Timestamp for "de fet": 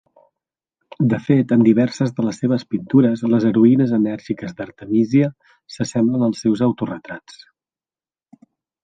1.09-1.51